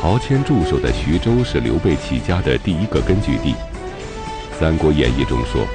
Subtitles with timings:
[0.00, 3.52] 陶谦驻守的徐州是刘备起家的第一个根据地。
[4.58, 5.66] 《三国演义》中说，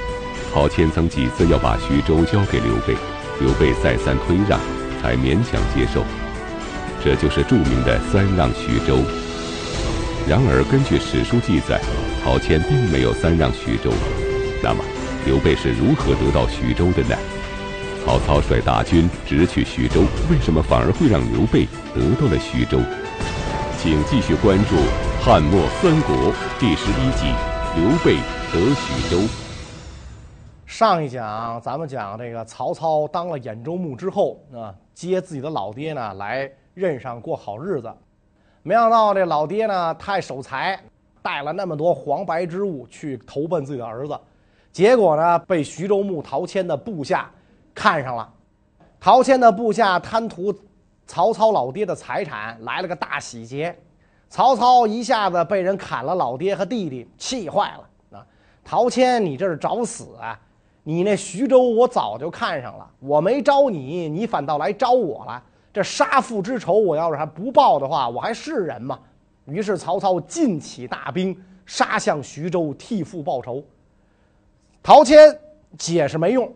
[0.52, 2.96] 陶谦曾几次要把徐州交给刘备，
[3.38, 4.58] 刘备再三推让，
[5.00, 6.02] 才勉强接受。
[7.04, 8.98] 这就是著名的“三让徐州”。
[10.26, 11.80] 然而，根据史书记载，
[12.24, 13.92] 陶谦并没有三让徐州。
[14.60, 14.82] 那么，
[15.24, 17.16] 刘备是如何得到徐州的呢？
[18.04, 22.80] 曹操率大军直取徐州，为什么反而会让刘备得到了徐州？
[23.88, 24.74] 请继续关注
[25.24, 27.32] 《汉末三国》第十一集：
[27.76, 28.16] 刘备
[28.52, 29.22] 得徐州。
[30.66, 37.88] 上一讲咱们讲这个曹操当了兖州牧之后啊，接自己的老爹呢来任上过好日子。
[38.64, 40.76] 没想到这老爹呢太守财，
[41.22, 44.18] 带了那么多黄白之物去投奔自己的儿子，
[44.72, 47.30] 结果呢被徐州牧陶谦的部下
[47.72, 48.28] 看上了。
[48.98, 50.52] 陶谦的部下贪图
[51.06, 53.76] 曹操老爹的财产，来了个大洗劫。
[54.28, 58.26] 曹操一下子被人砍了老爹和弟弟，气坏了啊！
[58.64, 60.38] 陶谦，你这是找死啊！
[60.82, 65.42] 你那徐州我早就看上了，我没招你，你反倒来招我了。
[65.72, 68.98] 这杀父之仇，我要是还不报的话，我还是人吗？
[69.44, 73.62] 于是曹操尽起大兵杀向徐州，替父报仇。
[74.82, 75.38] 陶谦
[75.78, 76.52] 解释没用，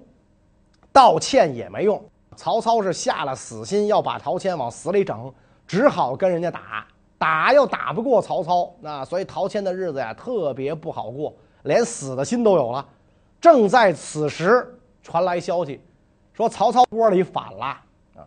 [0.92, 2.02] 道歉也没用。
[2.41, 5.30] 曹操是下了死心要把陶谦往死里整，
[5.66, 6.86] 只好跟人家打，
[7.19, 12.82] 打又打不过曹操，那所以陶谦的日子呀特别不好过，连死的心都有了。
[13.42, 14.66] 正在此时，
[15.02, 15.82] 传来消息，
[16.32, 18.27] 说曹操窝里反了啊。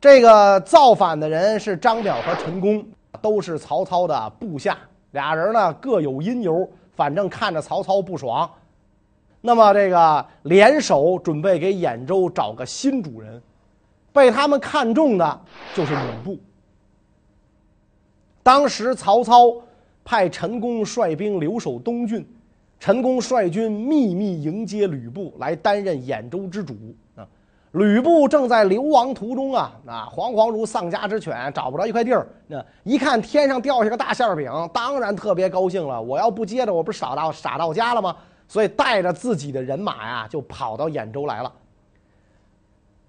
[0.00, 2.84] 这个造反的人是张表和陈宫，
[3.22, 4.76] 都是曹操的部下。
[5.12, 8.50] 俩人呢各有因由，反正看着曹操不爽。
[9.46, 13.42] 那么这个联手准备给兖州找个新主人，
[14.10, 15.40] 被他们看中的
[15.74, 16.38] 就是吕布。
[18.42, 19.54] 当时曹操
[20.02, 22.26] 派陈宫率兵留守东郡，
[22.80, 26.74] 陈宫率军秘密迎接吕布来担任兖州之主
[27.14, 27.28] 啊。
[27.72, 32.26] 吕布正在流亡途中啊，啊，惶惶如丧家之犬，找不着一块地儿。
[32.46, 36.00] 那一看天上掉下个大馅饼，当然特别高兴了。
[36.00, 38.16] 我要不接着，我不是傻到傻到家了吗？
[38.46, 41.52] 所以带着自己的人马呀，就跑到兖州来了。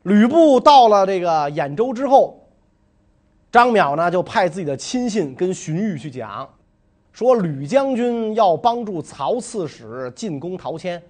[0.03, 2.39] 吕布到了这个兖州之后，
[3.51, 6.47] 张邈呢就派自己的亲信跟荀彧去讲，
[7.11, 11.01] 说吕将军要帮助曹刺史进攻陶谦，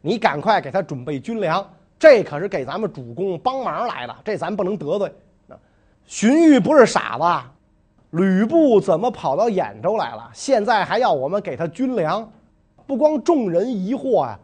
[0.00, 1.64] 你赶快给他准备军粮。
[1.98, 5.12] 这可是给咱们主公帮忙来的，这咱不能得罪。
[6.04, 7.48] 荀彧不是傻子，
[8.10, 10.28] 吕布怎么跑到兖州来了？
[10.34, 12.28] 现在还要我们给他军粮，
[12.92, 14.38] 不光众人疑惑呀，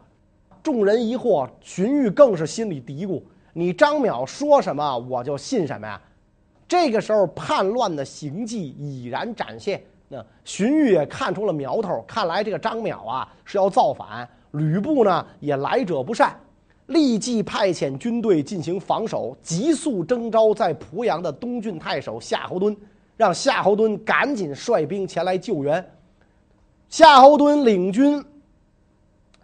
[0.63, 3.21] 众人疑惑，荀彧更是心里嘀咕：
[3.53, 6.01] 你张邈说什么我就信什么呀？
[6.67, 16.35] 这个时候叛乱的行迹已然展现，那荀彧也看出了苗头，看来这个张邈啊是要造反，吕布呢也来者不善。
[16.87, 22.75] 立即派遣军队进行防守，急速征召在濮阳的东郡太守夏侯惇，
[23.15, 25.87] 让夏侯惇赶紧率兵前来救援。
[26.89, 28.25] 夏侯惇领军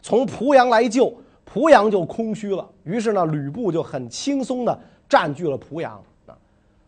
[0.07, 1.11] 从濮阳来救，
[1.51, 2.63] 濮阳就空虚了。
[2.83, 4.79] 于是呢，吕布就很轻松地
[5.09, 5.99] 占据了濮阳。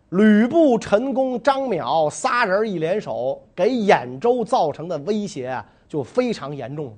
[0.09, 6.95] 吕布、陈宫、张邈仨人一联手，给兖州造成的威胁就非常严重。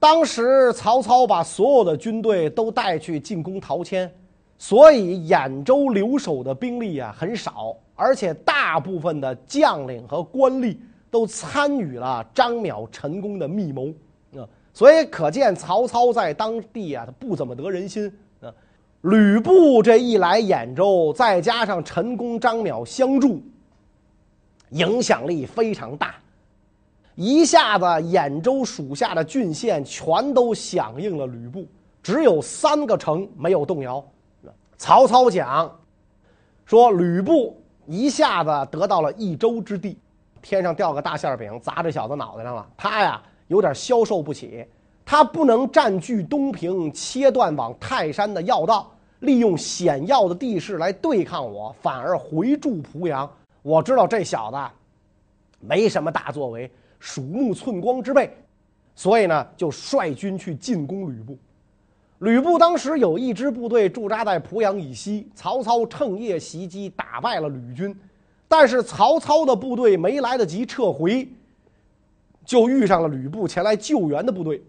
[0.00, 4.12] 当时曹操把所有的军队都带去进攻陶谦，
[4.58, 10.76] 所以兖州留守的兵力啊很少，而且大部分的将领和官吏
[11.12, 13.86] 都参与了张邈、陈宫的密谋，
[14.72, 18.52] 所以可见曹操在当地啊他不怎么得人心啊。
[19.02, 23.42] 吕布这一来兖州，再加上陈宫、张邈相助，
[24.70, 26.14] 影响力非常大。
[27.14, 31.66] 一下子，兖州属下的郡县全都响应了吕布，
[32.02, 34.02] 只有三个城没有动摇。
[34.78, 35.78] 曹操讲
[36.64, 39.98] 说，吕布一下子得到了一州之地，
[40.40, 43.22] 天上掉个大馅饼砸这小子脑袋上了，他呀
[43.52, 44.66] 有点消受不起。
[45.04, 48.90] 他不能占据东平，切断往泰山的要道，
[49.20, 53.30] 利用险要的地势来对抗我，反而回驻濮阳。
[53.62, 54.56] 我知道这小子
[55.60, 56.70] 没什么大作为。
[56.98, 58.32] 鼠目寸光之辈，
[58.94, 61.36] 所以呢，就率军去进攻吕布。
[62.20, 67.92] 吕布当时有一支部队驻扎在濮阳以西，曹操趁夜袭击，打败了吕军。
[68.46, 71.28] 但是曹操的部队没来得及撤回，
[72.44, 74.62] 就遇上了吕布前来救援的部队。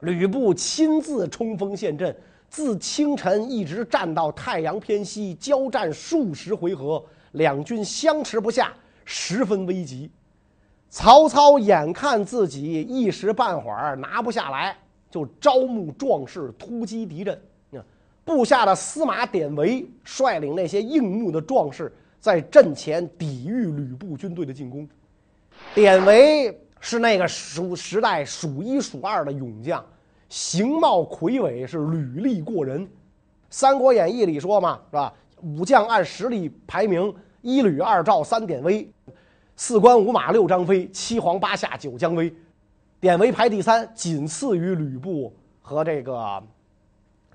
[0.00, 2.14] 吕布亲自冲锋陷阵，
[2.48, 8.72] 自清晨一直战到太阳偏西，交战数十回合，两军相持不下。
[9.04, 10.10] 十分危急。
[10.90, 14.76] 曹操眼看自己一时半会儿拿不下来，
[15.10, 17.40] 就招募壮士突击敌阵。
[18.24, 21.90] 部下的司马典韦率领那些应募的壮士，
[22.20, 24.86] 在阵前抵御吕布军队的进攻。
[25.74, 29.84] 典韦是那个数时代数一数二的勇将，
[30.28, 32.86] 形貌魁伟，是履历过人。
[33.50, 35.12] 《三国演义》里说嘛，是吧？
[35.42, 38.90] 武将按实力排名：一吕二赵三典韦，
[39.56, 42.34] 四关五马六张飞，七黄八夏九姜维。
[43.00, 46.42] 典韦排第三，仅次于吕布和这个。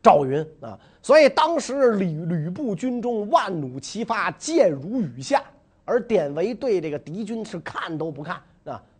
[0.01, 5.41] 赵云啊，所以当时吕吕布军中万弩齐发，箭如雨下，
[5.85, 8.35] 而典韦对这个敌军是看都不看，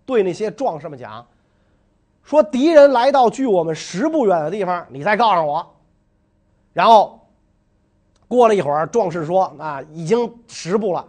[0.06, 1.26] 对那些壮士们讲，
[2.24, 5.66] 说敌人来到距我们十步远的地方，你再告诉我。
[6.74, 7.20] 然后
[8.28, 11.06] 过了一会儿，壮士说啊，已经十步了。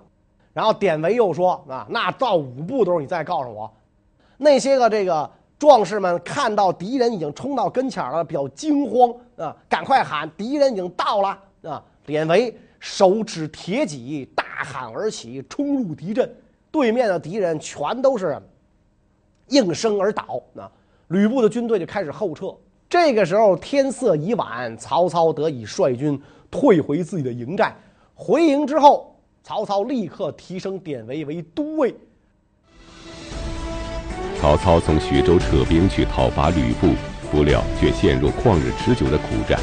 [0.53, 3.73] 然后典韦又说啊，那到五步的时候你再告诉我。
[4.37, 5.31] 那些个这个。
[5.57, 9.57] 壮士们看到敌人已经冲到跟前了，比较惊慌啊！
[9.69, 11.39] 赶快喊：“敌人已经到了！”
[11.71, 11.83] 啊！
[12.05, 16.31] 典韦手持铁戟，大喊而起，冲入敌阵。
[16.73, 18.39] 对面的敌人全都是
[19.49, 20.71] 应声而倒啊！
[21.09, 22.55] 吕布的军队就开始后撤。
[22.89, 26.21] 这个时候天色已晚，曹操得以率军
[26.51, 27.75] 退回自己的营寨。
[28.15, 31.95] 回营之后，曹操立刻提升典韦为都尉。
[34.41, 36.95] 曹操从徐州撤兵去讨伐吕布，
[37.31, 39.59] 不料却陷入旷日持久的苦战。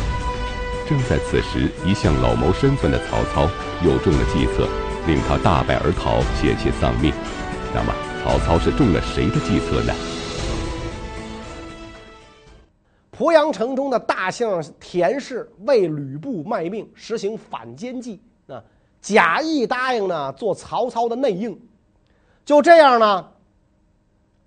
[0.89, 3.49] 正在此时，一向老谋深算的曹操
[3.85, 4.67] 又中了计策，
[5.07, 7.13] 令他大败而逃，险些丧命。
[7.73, 7.93] 那么，
[8.31, 9.93] 曹操是中了谁的计策呢？
[13.11, 14.47] 濮阳城中的大姓
[14.79, 18.63] 田氏为吕布卖命，实行反间计啊，
[19.01, 21.59] 假意答应呢做曹操的内应。
[22.45, 23.27] 就这样呢。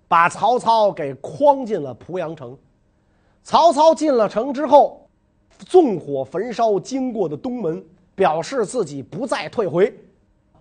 [0.07, 2.57] 把曹操给诓进了濮阳城。
[3.43, 5.07] 曹操进了城之后，
[5.59, 7.85] 纵火焚烧经过的东门，
[8.15, 9.95] 表示自己不再退回。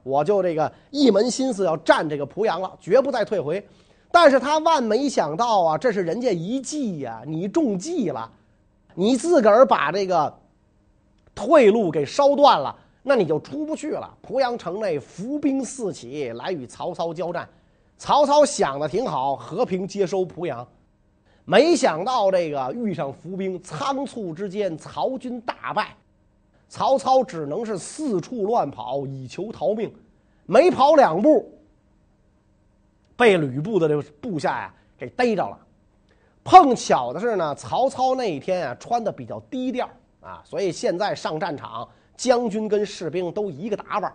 [0.04, 3.66] 我就这个一门心思要占这个濮阳了，绝不再退回。
[4.12, 8.30] 但是他万没想到啊，这是人家一计呀，你中计了，
[8.94, 10.32] 你自个儿把这个
[11.34, 14.16] 退路给烧断了，那你就出不去了。
[14.22, 17.48] 濮阳城内伏兵四起，来与曹操交战。
[17.96, 20.64] 曹操想的挺好，和平接收濮阳，
[21.44, 25.96] 没想到这个遇上伏兵，仓促之间曹军大败，
[26.74, 29.94] 曹操只能是四处乱跑以求逃命，
[30.44, 31.56] 没跑两步，
[33.16, 35.56] 被吕布的这个部下呀给逮着了。
[36.42, 39.88] 碰巧的是呢，曹操那一天啊穿的比较低调
[40.20, 44.12] 啊，所以现在上战场，将军跟士兵都一个打扮。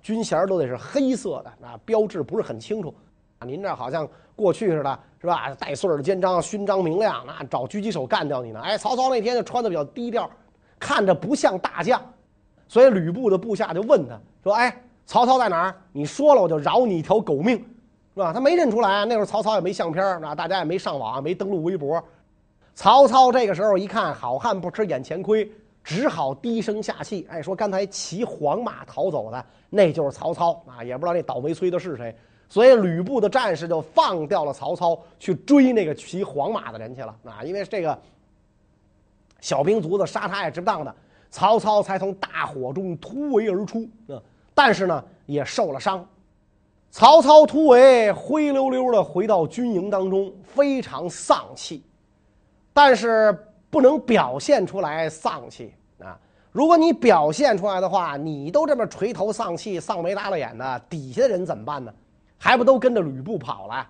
[0.00, 2.94] 军衔都得是黑色的，啊，标志不是很清楚。
[3.40, 5.52] 啊，您这好像过去似的，是吧？
[5.56, 8.60] 带穗儿的肩章，勋章明亮，那找狙击手干掉你呢？
[8.60, 10.30] 哎，曹操那天就穿的比较低调，
[10.80, 12.02] 看着不像大将，
[12.66, 14.74] 所以吕布的部下就问他说：“哎，
[15.06, 15.76] 曹操在哪儿？
[15.92, 17.56] 你说了，我就饶你一条狗命，
[18.14, 22.02] 是吧？”他没认出来，那会儿曹操也没相片啊，大家也没上网，没登录微博。
[22.74, 25.48] 曹操这个时候一看，好汉不吃眼前亏。
[25.82, 32.14] 只好低声下气，哎，说刚才骑黄马逃走的，那就是曹操啊，也不知道那倒霉催的是谁，
[32.50, 37.98] 所以吕布的战士就放掉了曹操，去追那个骑黄马的人去了啊，因为这个
[39.40, 40.94] 小兵卒子杀他也值不当的，
[41.30, 44.22] 曹操才从大火中突围而出嗯，
[44.54, 46.06] 但是呢也受了伤。
[46.90, 51.82] 曹操突围，灰溜溜的回到军营当中，非常丧气，
[52.72, 53.46] 但是。
[53.72, 56.18] 不能表现出来丧气啊！
[56.50, 61.94] 如果你表现出来的话，你都这么垂头丧气、丧眉打了眼的，底下的人怎么办呢？
[62.36, 63.86] 还不都跟着吕布跑了？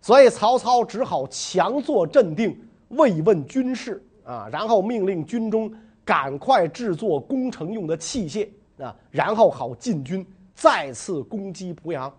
[0.00, 2.58] 所以曹操只好强作镇定，
[2.88, 5.72] 慰问军士啊，然后命令军中
[6.04, 12.12] 赶快制作攻城用的器械啊，然后好进军，再次攻击濮阳。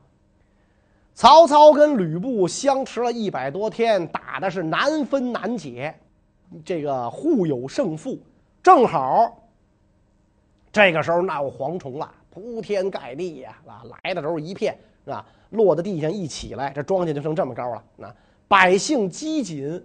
[1.14, 5.94] 曹操跟吕布相持了一百多天，打的是难分难解。
[6.64, 8.18] 这个互有胜负，
[8.64, 9.38] 正好
[10.72, 13.60] 这个时候闹蝗虫了，铺天盖地呀！
[13.68, 15.26] 啊，来的时候一片啊？
[15.50, 17.84] 落在地上一起来，这庄稼就剩这么高了。
[17.96, 18.16] 那
[18.48, 19.82] 百姓饥馑，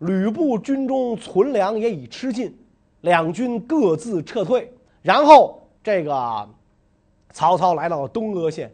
[0.00, 2.54] 吕布军中存粮也已吃尽，
[3.00, 4.70] 两军各自撤退。
[5.00, 6.48] 然后这个
[7.32, 8.70] 曹操来到了东阿县，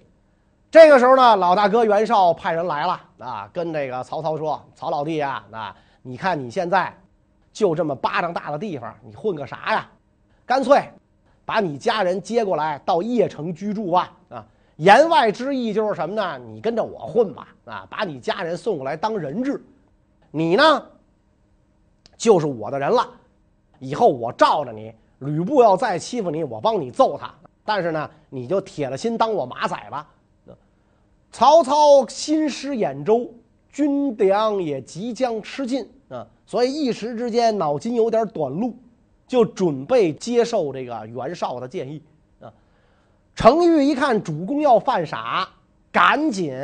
[0.70, 6.92] 这个时候呢，老大哥袁绍派人来了啊，跟这个曹操说：“曹老弟啊，啊，你看你现在。”
[7.56, 9.88] 就这么巴掌大的地方，你混个啥呀？
[10.44, 10.90] 干脆
[11.46, 14.12] 把你家人接过来到邺城居住吧！
[14.28, 14.44] 啊，
[14.76, 16.36] 言外之意就是什么呢？
[16.36, 19.64] 你跟着我混吧，啊，把你家人送过来当人质，
[20.30, 20.86] 你呢，
[22.16, 23.08] 就是我的人了。
[23.78, 27.34] 以后我罩着你，吕布要再欺负你，我帮你揍他。
[27.64, 30.08] 但是呢，你就铁了心当我马仔吧。
[31.32, 33.30] 曹操新失兖州，
[33.70, 38.74] 军粮也即将吃尽啊，所以一时之间脑筋有点短路，
[39.26, 42.02] 就准备接受这个袁绍的建议
[42.40, 42.50] 啊。
[43.34, 45.46] 程昱一看主公要犯傻，
[45.92, 46.54] 赶紧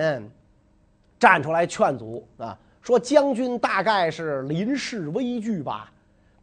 [1.18, 5.91] 站出来劝阻啊，说将军大概是临事危惧吧，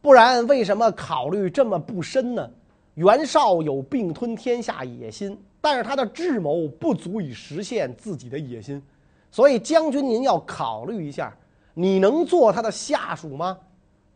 [0.02, 2.50] 不然为什么考虑这么不深呢？
[2.94, 5.38] 袁绍有并吞天下野心。
[5.62, 8.82] 但是他的智谋不足以实现自己的野心，
[9.30, 11.30] 所以将军您要考虑一下，
[11.74, 13.58] 你能做他的下属吗？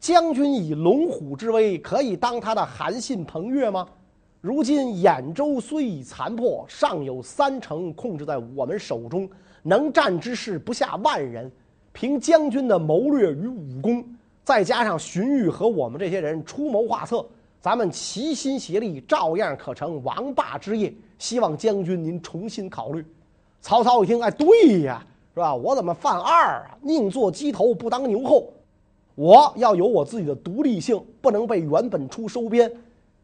[0.01, 3.87] 将军以龙虎之威，可以当他的韩信、彭越吗？
[4.41, 9.29] 如今兖州虽已残破，尚有三城控制在我们手中，
[9.63, 11.53] 能战之士不下万人。
[11.95, 14.05] 凭将军的谋略与武功，
[14.43, 17.25] 再加上荀彧和我们这些人出谋划策，
[17.61, 20.93] 咱们齐心协力，照样可成王霸之业。
[21.21, 23.03] 希望将军您重新考虑。
[23.61, 25.55] 曹操一听，哎，对呀，是吧？
[25.55, 26.77] 我怎么犯二啊？
[26.83, 28.53] 宁做鸡头，不当牛后。
[29.15, 32.71] 我要有我自己的独立性，不能被袁本初收编。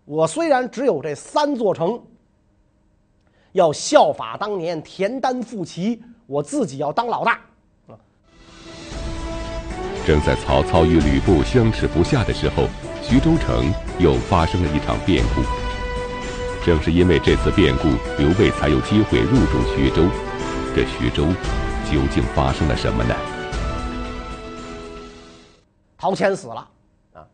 [0.04, 2.00] 我虽然只有这三座城，
[3.50, 7.40] 要效法当年田单复齐，我自己要当老大。
[10.06, 12.64] 正在曹操与吕布相持不下的时候，
[13.02, 15.42] 徐州城又发生了一场变故。
[16.64, 17.88] 正是因为这次变故，
[18.18, 20.02] 刘备才有机会入主徐州。
[20.74, 21.26] 这徐州
[21.90, 23.14] 究竟发生了什么呢？
[25.98, 26.66] 陶谦死了
[27.12, 27.26] 啊！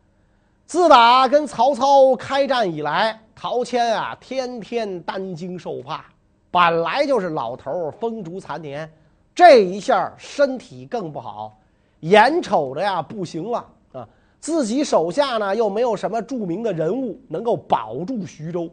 [0.65, 6.03] 自打跟曹操开战以来，陶谦啊天天担惊受怕，
[6.51, 8.91] 本来就是老头风烛残年，
[9.33, 11.56] 这一下身体更不好，
[12.01, 14.07] 眼瞅着呀不行了啊！
[14.39, 18.69] 自己手下呢又没有什么著名的人物能够保住徐州。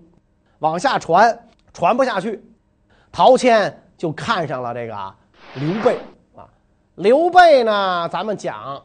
[0.58, 2.42] 往下传，传不下去，
[3.10, 5.14] 陶谦就看上了这个
[5.54, 5.98] 刘备
[6.36, 6.48] 啊。
[6.96, 8.82] 刘备呢，咱们讲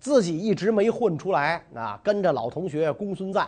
[0.00, 3.46] 自己一直没混出来啊，跟着老同学公孙瓒。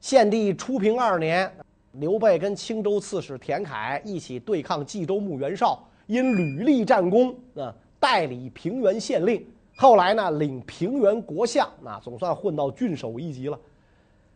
[0.00, 1.50] 献帝初平二年，
[1.92, 9.44] 刘备跟青州刺史田楷一起对抗冀州牧袁绍，因屡立战功啊，代理平原县令。
[9.76, 13.58] 后来呢，领平原国相，那，总算混到郡守一级了。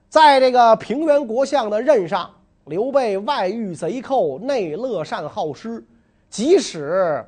[0.08, 2.30] 在这个平原国相的任上。
[2.64, 5.82] 刘备外御贼寇，内乐善好施，
[6.28, 7.24] 即使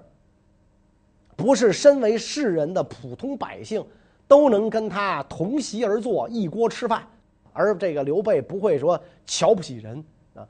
[1.34, 3.82] 不是身为士人的普通百姓，
[4.28, 7.08] 都能跟他同席而坐，一锅吃饭。
[7.54, 10.46] 而这个刘备不会说瞧不起人啊。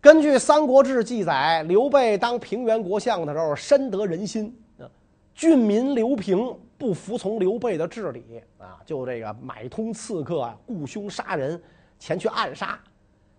[0.00, 4.88] 根据《三国志》记载，刘备当平原国相的时候，深得人心啊。
[5.34, 11.60] 郡民刘平不服从刘备的治理啊，就这个买通刺客啊，雇凶杀人，
[11.98, 12.78] 前去暗杀。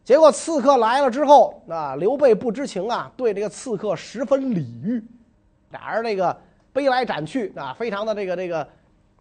[0.03, 5.03] 结果刺客来了之后，啊，刘备不知情啊，对这个刺客十分礼遇，
[5.71, 6.35] 俩人这个
[6.71, 8.67] 杯来斩去啊，非常的这个这个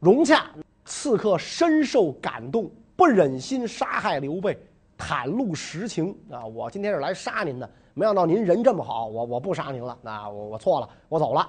[0.00, 0.46] 融洽。
[0.84, 4.56] 刺客深受感动，不忍心杀害刘备，
[4.96, 11.48] 袒露实情啊，我今天是来杀您的，没想到您人这么好，我我不杀您了，那我我错了，我走了。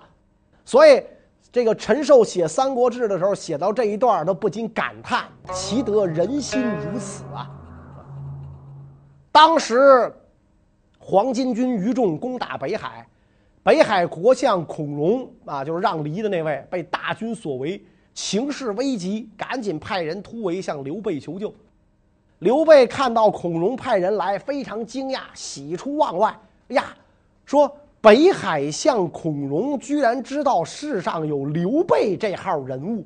[0.65, 1.03] 所以
[1.51, 7.50] 这个陈寿写《三国志》的时候，写到这一段都不禁感叹：其得人心如此啊！
[9.32, 10.13] 当时，
[11.00, 13.08] 黄巾军余众攻打北海，
[13.63, 17.82] 北海国相孔融啊，就是让梨的那位，被大军所围，
[18.13, 21.54] 情势危急，赶紧派人突围向刘备求救。
[22.39, 26.38] 刘备看到孔融派人来，非常惊讶，喜出望外。
[26.70, 26.96] 哎呀，
[27.46, 27.74] 说
[28.07, 33.05] 北海相孔融居然知道世上有刘备这号人物，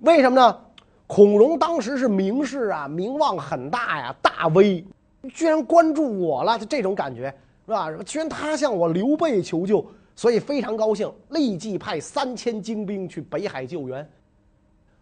[0.00, 0.58] 为什么呢？
[1.06, 4.84] 孔融当时是名士啊，名望很大呀，大威。
[5.32, 7.32] 居然关注我了，就这种感觉
[7.64, 7.92] 是吧？
[8.04, 14.04] 居然他向我刘备求救，所以非常高兴，立即派三千精兵去北海救援。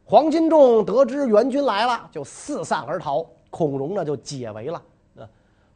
[0.04, 4.82] 黄巾众得知援军来了，就四散而逃，孔融呢就解围了。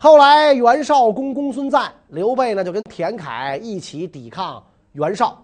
[0.00, 4.62] 后来袁绍攻公孙瓒，刘备呢就跟田楷一起抵抗
[4.92, 5.36] 袁绍。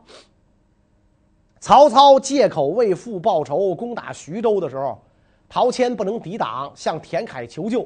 [1.59, 4.97] 曹操借口为父报仇，攻打徐州的时候，
[5.49, 7.85] 陶谦不能抵挡，向田楷求救。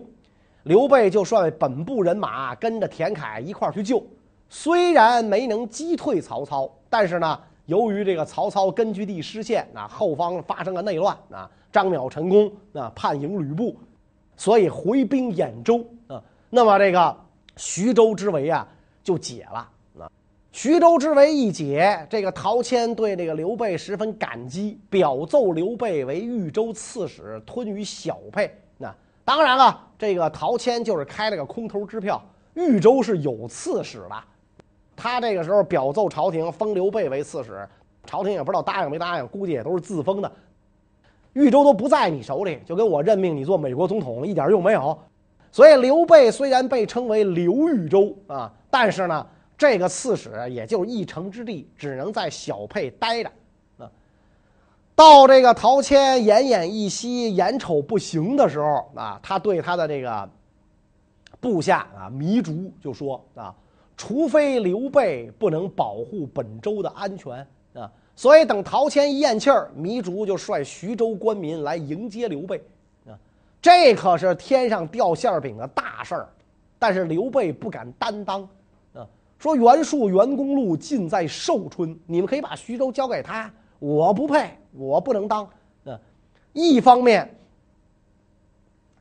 [0.65, 4.05] 刘备就率本部人马跟着田楷一块儿去救，
[4.51, 13.75] 虽然没能击退曹操，但是呢，由于这个曹操根据地失陷，啊，后方发生了内乱，啊，张邈成功，啊，叛迎吕布，
[14.37, 15.83] 所以回兵兖州，
[16.51, 17.17] 那么这个
[17.57, 18.67] 徐州之围啊，
[19.03, 19.69] 就解了。
[20.01, 20.11] 啊，
[20.51, 28.51] 徐州之围一解，这个陶谦对这个刘备十分感激，表奏刘备为豫州刺史，吞于小沛。
[28.79, 32.23] 那当然了，这个陶谦就是开了个空头支票，
[32.55, 34.17] 豫州是有刺史的。
[34.97, 37.69] 他这个时候表奏朝廷，封刘备为刺史，
[38.07, 40.33] 朝廷也不知道答应没答应，估计也都是自封的。
[41.35, 44.99] 豫州都不在你手里，就跟我任命你做美国总统一点用没有。
[45.51, 49.27] 所以刘备虽然被称为刘豫州啊，但是呢，
[49.57, 53.31] 这个刺史也就一城之地，只能在小沛待着
[53.79, 53.91] 啊。
[54.95, 60.29] 到这个陶谦奄奄一息、眼瞅不行的时候啊，他对他的这个
[61.41, 63.55] 部下啊糜竺就说啊。
[64.01, 72.63] 除非刘备不能保护本州的安全啊，所以等陶谦一咽气儿，糜竺就率徐州官民来迎接刘备，
[73.61, 76.29] 这可是天上掉馅饼的大事儿。
[76.79, 78.43] 但是刘备不敢担当
[78.95, 79.05] 啊，
[79.37, 85.45] 说袁术、袁公路尽在寿春，你们可以把徐州交给他，我不配，我不能当
[85.85, 85.99] 啊。
[86.53, 87.29] 一方面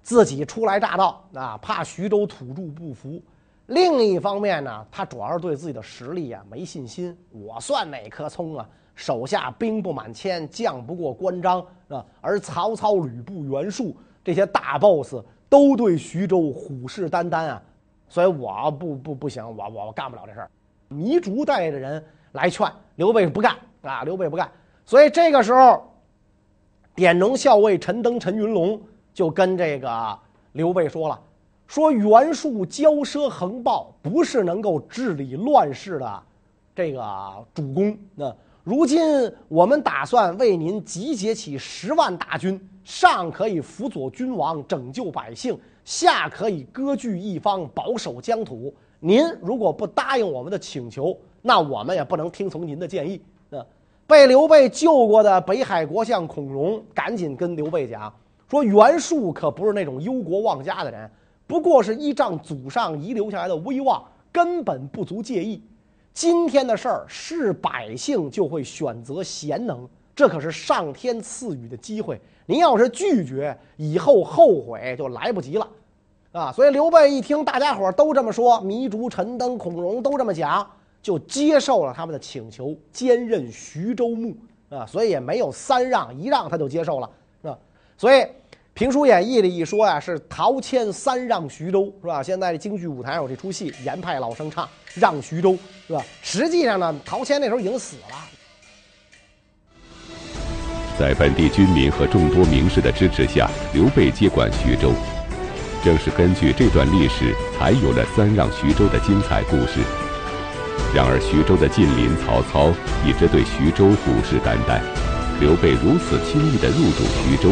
[0.01, 3.21] 自己初来乍到啊，怕徐州土著不服。
[3.67, 7.15] 另一方面呢，他主要是对自己的实力啊没信心。
[7.31, 8.67] 我算哪棵葱啊？
[8.95, 12.03] 手下兵不满千，将不过关张啊。
[12.21, 13.95] 而曹操、吕布、袁术
[14.27, 15.15] 这些大 boss
[15.47, 17.63] 都对徐州虎视眈眈啊，
[18.09, 20.51] 所以我不不不行，我我我干不了这事儿。
[20.89, 22.03] 糜竺带着人
[22.33, 24.51] 来劝刘备不干啊，刘备不干。
[24.85, 25.81] 所以这个时候，
[26.93, 28.77] 典农校尉陈登、陈云龙
[29.13, 30.19] 就跟这个
[30.51, 31.17] 刘备说了。
[31.65, 36.23] 说袁术骄奢横暴，不是能够治理乱世的
[36.75, 37.01] 这个
[37.53, 37.97] 主公。
[38.13, 38.99] 那如今
[39.47, 48.73] 我们打算为您集结起十万大军，上可以辅佐君王拯救百姓，下可以割据一方保守疆土。
[49.01, 53.21] 您如果不答应我们的请求，那我们也不能听从您的建议。
[53.49, 53.61] 那
[54.07, 58.11] 被刘备救过的北海国相孔融赶紧跟刘备讲
[58.49, 61.11] 说：袁术可不是那种忧国忘家的人。
[61.45, 65.61] 不过是依仗祖上遗留下来的威望，根本不足介意。
[66.13, 69.85] 今天的事儿是百姓就会选择贤能，
[70.17, 72.19] 这可是上天赐予的机会。
[72.47, 75.67] 您要是拒绝，以后后悔就来不及了，
[76.31, 76.51] 啊！
[76.51, 80.67] 所以刘备一听大家伙都这么说，糜竺、陈登、孔融都这么讲，
[81.03, 84.35] 就接受了他们的请求，兼任徐州牧
[84.69, 84.85] 啊。
[84.87, 87.09] 所以也没有三让，一让他就接受了，
[87.43, 87.55] 啊。
[87.95, 88.25] 所以。
[88.79, 92.21] 《评书演义》里一说呀，是陶谦三让徐州，是吧？
[92.21, 96.05] 现在京剧舞台上有这出戏，严派老生唱让徐州，是吧？
[96.21, 98.36] 实际上呢，陶谦那时候已经死了。
[100.99, 104.91] 在本地军民和众多名士的支持下，刘备接管徐州。
[105.83, 109.79] 正是根据这段历史，才有了三让徐州的精彩故事。
[110.95, 112.71] 然而，徐州的近邻曹操
[113.05, 114.81] 一直对徐州虎视眈眈，
[115.39, 117.51] 刘备如此轻易地入主徐州。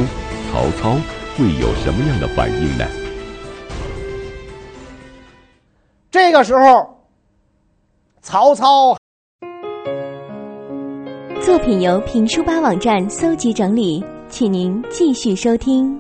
[0.52, 0.98] 曹操
[1.38, 2.86] 会有什么样的反应呢？
[6.10, 7.06] 这个时候，
[8.22, 8.98] 曹操
[11.46, 15.96] 作品由评书吧网站搜集整理，请您继续收听。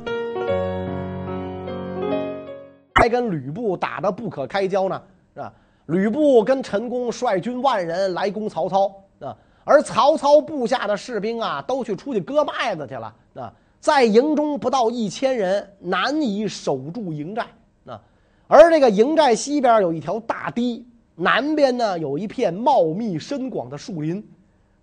[2.95, 4.99] 还跟吕布打得不可开交呢，
[5.36, 5.53] 是吧？
[5.86, 13.53] 吕布跟陈宫率军万人来攻曹操啊，而曹操部下的士兵啊，都去出去割麦子去了啊。
[13.79, 17.45] 在营中不到一千人，难以守住营寨
[17.86, 18.01] 啊。
[18.47, 24.27] 而这个营寨西边有一条大堤，南边呢有一片茂密深广的树林，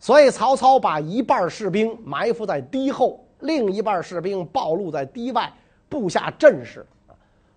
[0.03, 5.49] 所以曹操把一半士兵埋伏在堤后，另一半士兵暴露在堤外，
[5.89, 6.85] 布下阵势。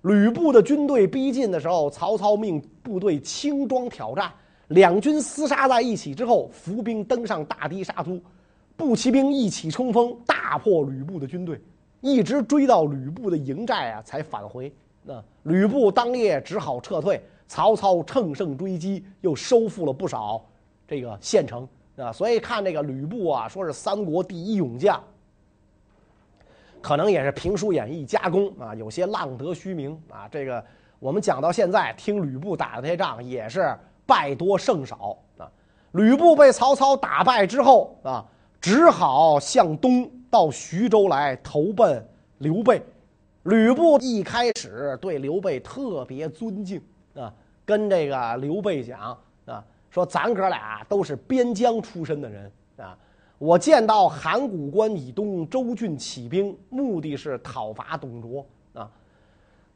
[0.04, 4.32] 吕布的军队逼近的时候，曹操命部队轻装挑战，
[4.68, 8.22] 两军厮杀在一起之后，伏兵登上大堤杀出。
[8.78, 11.60] 步骑兵一起冲锋，大破吕布的军队，
[12.00, 14.72] 一直追到吕布的营寨啊，才返回。
[15.02, 20.40] 那吕布当夜只好撤退，曹操乘胜追击，又收复了不少
[20.88, 22.12] 这个县城啊。
[22.12, 25.02] 所以看这个吕布啊，说是三国第一勇将，
[26.82, 30.28] 可能也是评书演义加工啊，有些浪得虚名啊。
[30.32, 30.64] 这个
[31.00, 35.52] 我们讲到现在，听吕布打的这些仗也是败多胜少啊。
[35.92, 38.26] 吕布被曹操打败之后啊。
[38.62, 42.04] 只好向东到徐州来投奔
[42.40, 42.82] 刘备。
[43.44, 46.82] 吕布一开始对刘备特别尊敬
[47.14, 47.32] 啊，
[47.64, 49.64] 跟这个刘备讲啊，
[49.96, 52.98] 说咱哥俩都是边疆出身的人啊。
[53.38, 58.92] 我见到函谷关以东州郡起兵，目的是讨伐董卓啊。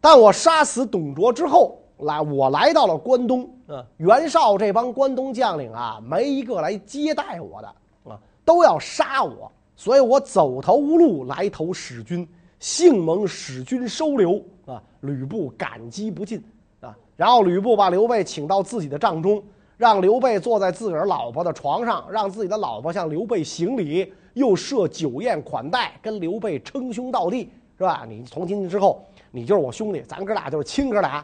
[0.01, 7.67] 但我杀死董卓之后来，我来到了关东啊，袁绍这帮关东将领啊，没一个来接待我的
[8.11, 12.27] 啊，都要杀我，所以我走投无路来投使君，
[12.59, 16.43] 幸蒙使君收留啊，吕布感激不尽
[16.81, 16.93] 啊。
[17.15, 19.41] 然后吕布把刘备请到自己的帐中，
[19.79, 28.03] 让刘备坐在自个儿老婆的床上，让自己的老婆向刘备行礼，又设酒宴款待，跟刘备称兄道弟，是吧？
[28.05, 29.01] 你从今天之后。
[29.31, 31.23] 你就是我兄弟，咱哥俩就是亲哥俩。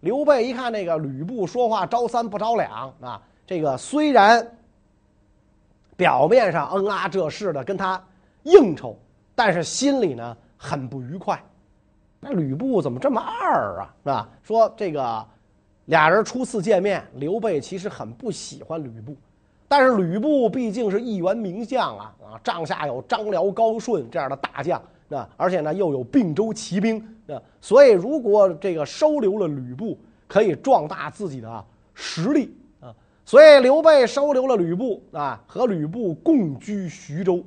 [0.00, 4.44] 刘备一看那个吕布说话招三不着两啊，这个虽然
[5.94, 8.02] 表面上嗯啊这事的跟他
[8.42, 8.98] 应酬，
[9.36, 11.40] 但是心里呢很不愉快。
[12.18, 13.94] 那吕布怎么这么二啊？
[14.02, 14.28] 是吧？
[14.42, 15.24] 说这个
[15.86, 19.16] 俩人初次见面，刘备其实很不喜欢吕布，
[19.68, 24.80] 但是吕布毕竟是一员名将啊啊，帐下有张辽、高顺这样的大将。
[25.10, 32.94] 啊，而且呢，又有并州骑兵啊，所以如果这个收留了吕布，可以壮大自己的实力啊。
[33.26, 37.44] 所以刘备收留了吕布啊，和吕布共居徐州。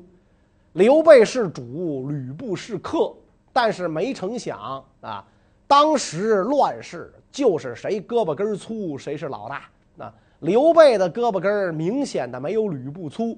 [0.73, 3.11] 刘备是主，吕布是客，
[3.51, 5.25] 但是没成想啊，
[5.65, 9.63] 当时乱世就是谁胳膊根儿粗谁是老大
[9.97, 10.13] 啊。
[10.39, 13.37] 刘备的胳膊根儿明显的没有吕布粗，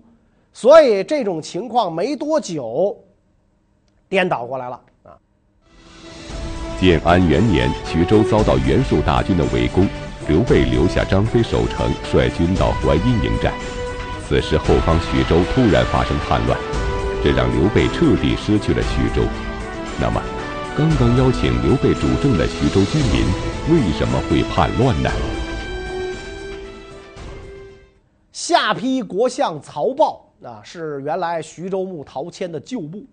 [0.54, 2.96] 所以这种情况没多久。
[4.08, 5.18] 颠倒过来了啊！
[6.80, 9.88] 建安元年，徐州遭到袁术大军的围攻，
[10.28, 13.52] 刘备留下张飞守城，率军到淮阴迎战。
[14.28, 16.60] 此时后方徐州突然发生叛乱，
[17.24, 19.26] 这让刘备彻底失去了徐州。
[20.00, 20.22] 那么，
[20.78, 23.26] 刚刚邀请刘备主政的徐州军民
[23.70, 25.10] 为什么会叛乱呢？
[28.32, 33.04] 下邳国相曹豹啊，是原来徐州牧陶谦的旧部。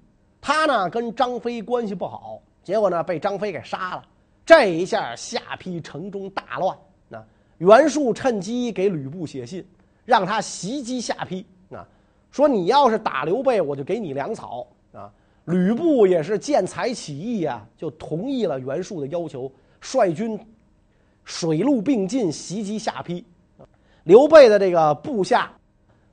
[0.40, 4.04] 他呢跟张飞关系不好，结果呢被张飞给杀了。
[4.46, 6.78] 这一下下邳城中大乱。
[7.08, 7.20] 那
[7.58, 9.66] 袁术趁机给吕布写信，
[10.04, 11.44] 让他袭击下邳。
[11.72, 11.84] 啊，
[12.30, 14.64] 说你要是打刘备，我就给你粮草。
[14.92, 15.10] 啊，
[15.46, 19.50] 吕布也是见财起意啊，就同意了袁术的要求，
[19.84, 20.40] 率军
[21.24, 23.22] 水陆并进袭击下邳。
[24.04, 25.52] 刘备的这个部下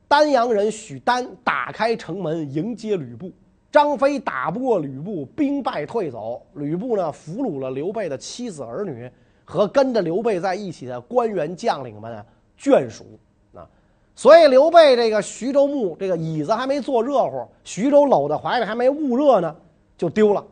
[0.08, 3.32] 丹阳人许丹打开城门迎接吕布。
[3.72, 6.46] 张飞打不过吕布，兵败退走。
[6.56, 9.10] 吕布呢，俘虏了刘备的妻子儿女
[9.46, 12.22] 和跟着刘备在一起的官员将领们
[12.60, 13.06] 眷属
[13.54, 13.66] 啊。
[14.14, 19.56] 所以刘备这个徐州牧这个椅子还没坐热乎，徐州搂在怀里还没捂热呢，
[19.98, 20.46] 就丢了。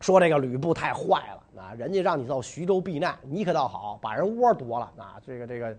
[0.00, 1.72] 说这个吕布太坏了啊！
[1.74, 5.16] 人家让你到徐州避难，你可倒好，把人窝夺了啊！
[5.24, 5.74] 这个这个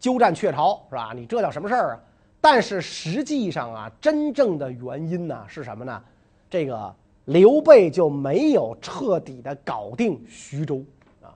[0.00, 1.12] 鸠占鹊巢是吧？
[1.14, 2.00] 你这叫什么事儿啊？
[2.40, 6.02] 但是实际上啊，真正的原因呢是什么呢？
[6.48, 6.94] 这个
[7.26, 10.82] 刘备就没有彻底的搞定徐州
[11.22, 11.32] 啊。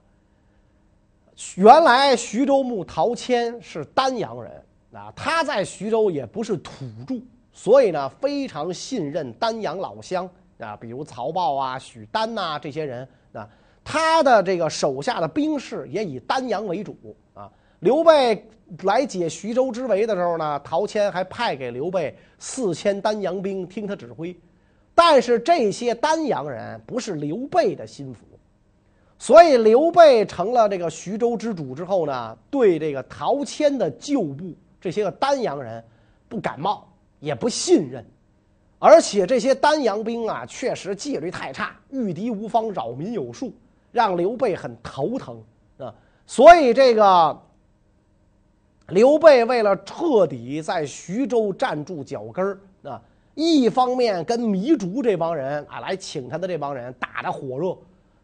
[1.57, 4.53] 原来徐州牧陶谦是丹阳人
[4.93, 7.21] 啊，他在徐州也不是土著，
[7.53, 13.49] 所以呢非常信任丹阳老乡啊，比如曹豹啊、许丹呐这些人啊，
[13.85, 16.97] 他的这个手下的兵士也以丹阳为主
[17.35, 17.51] 啊。
[17.81, 18.45] 刘备
[18.83, 24.37] 来解徐州之围的时候呢，陶谦还派给刘备四千丹阳兵听他指挥，
[24.95, 28.25] 但是这些丹阳人不是刘备的心腹，
[29.17, 35.83] 所以刘备成了这个徐州之主之后呢，对这个陶谦的旧部这些个丹阳人
[36.29, 36.85] 不感冒，
[37.21, 38.05] 也不信任，
[38.79, 43.53] 而且这些丹阳兵啊，确实纪律太差，御敌无方，扰民有术，
[43.93, 45.43] 让刘备很头疼
[45.79, 45.95] 啊，
[46.27, 47.43] 所以这个。
[48.91, 52.99] 刘备为了彻底在徐州站住脚跟儿啊，
[53.35, 57.77] 一方面跟糜竺这帮人啊来请他的这帮人打得火热，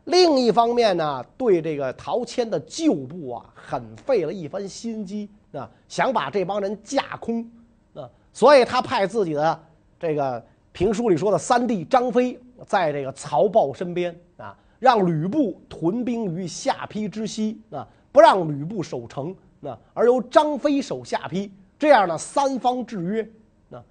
[0.04, 7.46] 另一方面呢，对这个陶谦的旧部啊，很费了一番心机啊，想把这帮人架空
[7.92, 9.62] 啊，所以他派自己的
[9.98, 19.34] 这个评书里说的三弟张飞在这个曹豹身边啊，让吕布屯兵于下邳之西啊，不让吕布守城。
[19.60, 23.26] 那而由张飞守下邳，这样呢，三方制约。
[23.68, 23.82] 那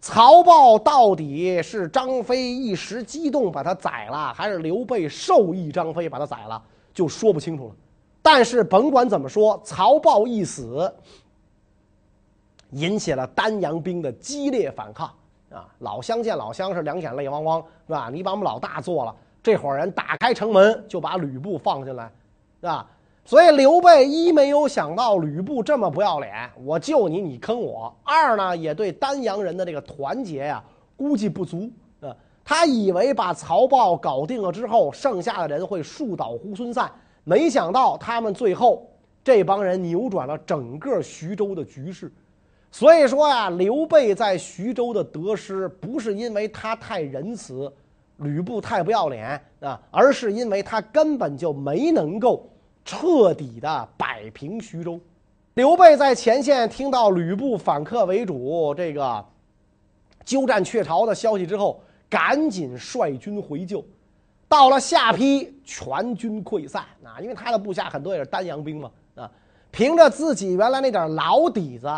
[0.00, 6.60] 曹豹到底是张飞一时激动把他宰了，还是刘备授意张飞把他宰了，
[6.92, 7.74] 就说不清楚了。
[8.22, 10.92] 但是甭管怎么说，曹豹一死，
[12.70, 15.10] 引起了丹阳兵的激烈反抗
[15.52, 15.66] 啊！
[15.80, 18.08] 老乡见老乡是两眼泪汪汪，是吧？
[18.12, 22.10] 你把我们老大做了，这伙人打开城门就把吕布放进来，
[22.60, 22.86] 是吧？
[23.24, 30.62] 所以刘备一没有想到吕布这么不要脸，我救你，你坑我；二呢，也对丹阳人的这个团结呀
[30.96, 32.16] 估计不足啊。
[32.44, 36.90] 他以为把曹豹搞定了之后，剩下的人会树倒猢狲散，
[37.22, 38.88] 没想到他们最后
[39.22, 42.10] 这帮人扭转了整个徐州的局势。
[42.72, 47.70] 所以说呀，刘备在徐州的得失，不是因为他太仁慈，
[48.18, 52.48] 吕布太不要脸啊，而是因为他根本就没能够
[52.84, 55.00] 彻底的摆平徐州。
[55.54, 59.24] 刘备在前线听到吕布反客为主，这个
[60.24, 63.84] 鸠占鹊巢的消息之后，赶紧率军回救。
[64.48, 67.20] 到了下邳，全军溃散啊！
[67.20, 69.30] 因为他的部下很多也是丹阳兵嘛啊，
[69.72, 71.88] 凭着自己原来那点老底子。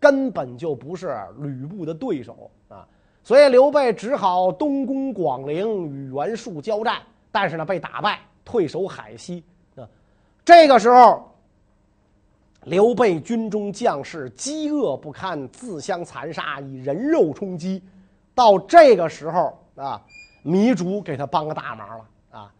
[0.00, 2.88] 根本就不是吕布的对手啊，
[3.22, 9.44] 所以刘备只好东攻广陵，与袁术交战，但是呢被打败，退守海西
[9.76, 9.86] 啊。
[10.42, 11.30] 这个时候，
[12.64, 17.82] 刘备军中将士饥饿不堪，自相残杀，以人肉充饥。
[18.34, 20.00] 到这个时候啊，
[20.44, 22.52] 糜竺给他帮个大忙了啊。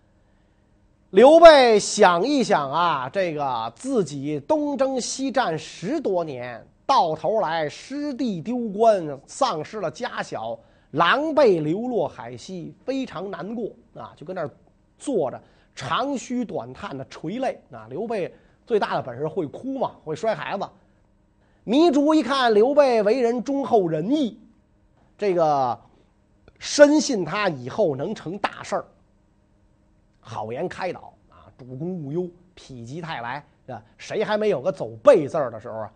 [1.08, 6.62] 刘备想一想啊，这个自己东征西战十多年。
[6.90, 10.58] 到头来失地丢官，丧失了家小，
[10.90, 14.12] 狼狈流落海西，非常难过啊！
[14.16, 14.50] 就跟那儿
[14.98, 15.40] 坐着，
[15.72, 17.86] 长吁短叹的垂泪啊。
[17.88, 18.34] 刘备
[18.66, 20.68] 最大的本事会哭嘛，会摔孩子。
[21.64, 24.40] 糜竺一看刘备为人忠厚仁义，
[25.16, 25.80] 这个
[26.58, 28.84] 深信他以后能成大事儿，
[30.18, 33.80] 好言开导啊，主公勿忧，否极泰来啊！
[33.96, 35.92] 谁还没有个走背字儿的时候啊？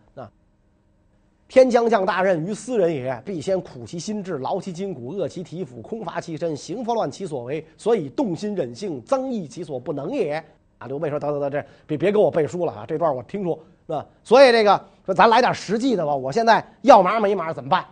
[1.54, 10.44] 天将降大任于斯人也，必先苦其心志，劳其筋骨，饿其体肤，空乏其身，行拂乱其所为，所以动心忍性，增益其所不能也。
[10.78, 12.84] 啊，刘备说：“得得得，这别别给我背书了啊！
[12.88, 14.04] 这段我听说是吧？
[14.24, 16.12] 所以这个说咱来点实际的吧。
[16.12, 17.84] 我现在要马没马怎么办？”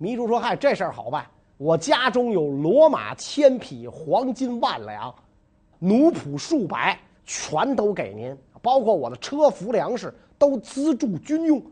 [0.00, 1.24] 糜竺说：“嗨，这事儿好办，
[1.58, 5.14] 我家中有骡马千匹，黄金万两，
[5.78, 11.62] 奴仆数百，全都给您，包括我的车服粮食都资助军用。”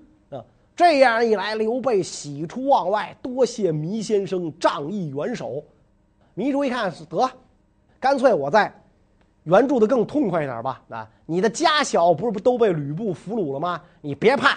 [0.81, 5.63] 这样一来，刘备喜出望外，多谢糜先生仗义援手。
[6.35, 7.31] 糜竺一看，得，
[8.01, 8.73] 干脆我再
[9.43, 10.83] 援助的更痛快一点吧。
[10.89, 13.79] 啊，你的家小不是不都被吕布俘虏了吗？
[14.01, 14.57] 你别怕，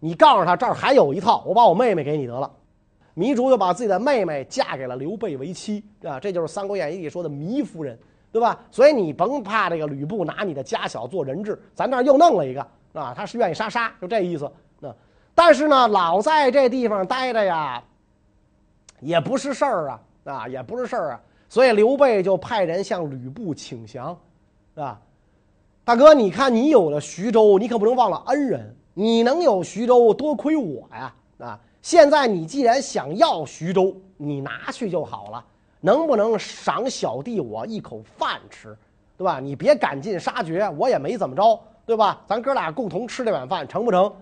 [0.00, 2.50] 你告诉他这儿还有一套，我把我妹妹给你得了。
[3.14, 7.98] 糜竺就把自己的妹妹嫁给了刘备为妻，啊，这就是《三国演义》里说的糜夫人，
[8.32, 8.58] 对吧？
[8.70, 14.50] 所以你甭怕这个吕布拿你的家小做人质，咱这儿又弄了一个，啊，他是愿意杀杀，就这意思。
[15.34, 17.82] 但是呢，老在这地方待着呀，
[19.00, 21.20] 也不是事儿啊，啊，也不是事儿啊。
[21.48, 24.18] 所以刘备就派人向吕布请降，
[24.74, 25.00] 啊，
[25.84, 28.76] 大哥，你看你有了徐州，你可不能忘了恩人。
[28.94, 31.58] 你能有徐州，多亏我呀，啊！
[31.80, 35.42] 现在你既然想要徐州，你拿去就好了，
[35.80, 38.76] 能不能赏小弟我一口饭吃，
[39.16, 39.40] 对吧？
[39.40, 42.20] 你别赶尽杀绝，我也没怎么着，对吧？
[42.26, 44.14] 咱哥俩共同吃这碗饭，成不成？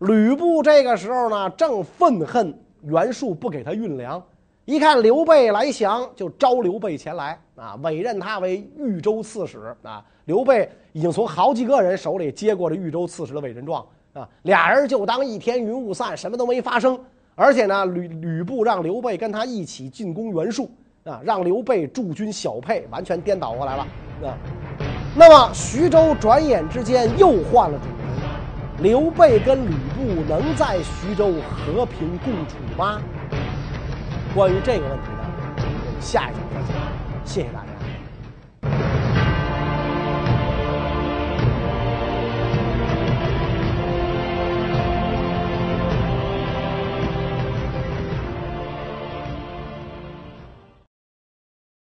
[0.00, 4.22] 吕布这个时候呢，正愤恨袁术不给他运粮，
[4.66, 10.04] 一看刘备来降，就招刘备前来啊，委任他为豫州刺史啊。
[10.26, 16.98] 刘备已经从好几个人手里接过了豫州刺史的委任状啊，俩人就当一天云雾散，什么都没发生。
[17.34, 20.70] 而且呢，吕吕布让刘备跟他一起进攻袁术
[21.04, 23.86] 啊，让刘备驻军小沛，完全颠倒过来了
[24.24, 24.36] 啊。
[25.14, 27.95] 那么徐州转眼之间又换了主。
[28.78, 33.00] 刘备跟吕布能在徐州和平共处吗？
[34.34, 35.24] 关于这个问题呢，
[35.56, 36.76] 我们下一讲再讲。
[37.24, 37.65] 谢谢大家。